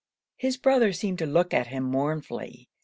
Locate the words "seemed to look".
0.93-1.53